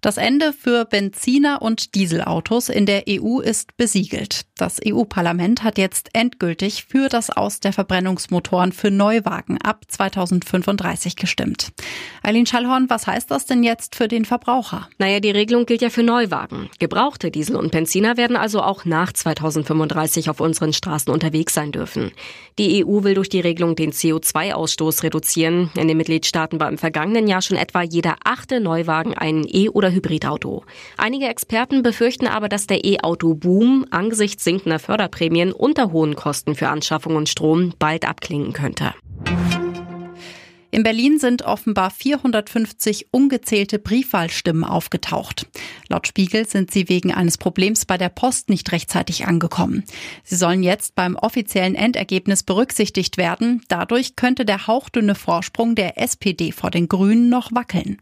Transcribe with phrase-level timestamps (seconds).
[0.00, 4.46] Das Ende für Benziner- und Dieselautos in der EU ist besiegelt.
[4.56, 11.72] Das EU-Parlament hat jetzt endgültig für das Aus der Verbrennungsmotoren für Neuwagen ab 2035 gestimmt.
[12.22, 14.88] Eileen Schallhorn, was heißt das denn jetzt für den Verbraucher?
[14.98, 16.70] Naja, die Regelung gilt ja für Neuwagen.
[16.78, 22.10] Gebrauchte Diesel und Benziner werden also auch nach 2035 auf unseren Straßen unterwegs sein dürfen.
[22.58, 25.70] Die EU will durch die Regelung den CO2-Ausstoß reduzieren.
[25.76, 29.89] In den Mitgliedstaaten war im vergangenen Jahr schon etwa jeder achte Neuwagen ein E- oder
[29.92, 30.64] Hybridauto.
[30.96, 37.16] Einige Experten befürchten aber, dass der E-Auto-Boom angesichts sinkender Förderprämien unter hohen Kosten für Anschaffung
[37.16, 38.94] und Strom bald abklingen könnte.
[40.72, 45.48] In Berlin sind offenbar 450 ungezählte Briefwahlstimmen aufgetaucht.
[45.88, 49.84] Laut Spiegel sind sie wegen eines Problems bei der Post nicht rechtzeitig angekommen.
[50.22, 53.62] Sie sollen jetzt beim offiziellen Endergebnis berücksichtigt werden.
[53.68, 58.00] Dadurch könnte der hauchdünne Vorsprung der SPD vor den Grünen noch wackeln.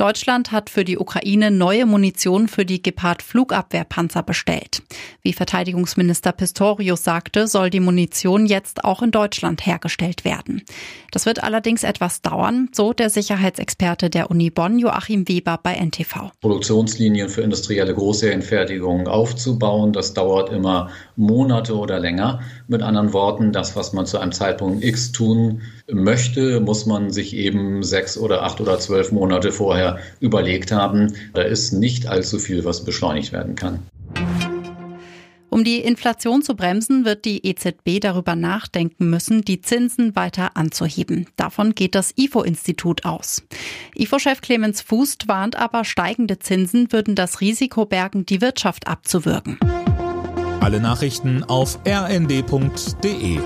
[0.00, 4.80] Deutschland hat für die Ukraine neue Munition für die Gepard-Flugabwehrpanzer bestellt.
[5.20, 10.62] Wie Verteidigungsminister Pistorius sagte, soll die Munition jetzt auch in Deutschland hergestellt werden.
[11.12, 16.30] Das wird allerdings etwas dauern, so der Sicherheitsexperte der Uni Bonn Joachim Weber bei NTV.
[16.40, 22.40] Produktionslinien für industrielle Großserienfertigungen aufzubauen, das dauert immer Monate oder länger.
[22.68, 25.60] Mit anderen Worten, das, was man zu einem Zeitpunkt X tun
[25.92, 29.89] möchte, muss man sich eben sechs oder acht oder zwölf Monate vorher
[30.20, 31.14] überlegt haben.
[31.34, 33.80] Da ist nicht allzu viel, was beschleunigt werden kann.
[35.50, 41.26] Um die Inflation zu bremsen, wird die EZB darüber nachdenken müssen, die Zinsen weiter anzuheben.
[41.36, 43.42] Davon geht das IFO-Institut aus.
[43.96, 49.58] IFO-Chef Clemens Fußt warnt aber, steigende Zinsen würden das Risiko bergen, die Wirtschaft abzuwürgen.
[50.60, 53.40] Alle Nachrichten auf rnd.de